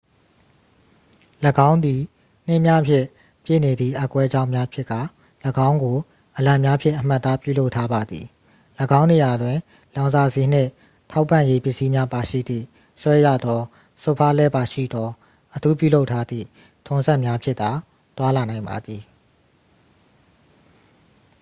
[1.69, 2.01] ၎င်းသည်
[2.47, 3.05] နှင်းများဖြင့်
[3.43, 5.01] ပြည့်နေသည့် အက်ကွဲကြောင်းများဖြစ်ကာ
[5.67, 5.97] ၎င်းကို
[6.37, 8.25] အလံများဖြင့် အမှတ်အသား ပြုလုပ်ထားပါသည်
[8.99, 9.57] ၎င်းနေရာတွင်
[9.95, 10.69] လောင်စာဆီနှင့်
[11.11, 12.65] ထောက်ပံ့ရေး ပစ္စည်းများပါရှိသည့်
[13.01, 13.59] ဆွဲရသော
[14.01, 15.07] စွတ်ဖားလှည်းပါရှိသော
[15.55, 16.47] အထူးပြုလုပ်ထားသည့်
[16.85, 17.71] ထွန်စက်များဖြင့်သာ
[18.17, 19.01] သွားလာနိုင်ပါသည်